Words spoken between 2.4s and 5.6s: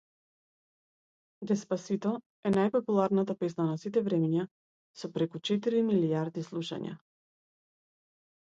е најпопуларната песна на сите времиња, со преку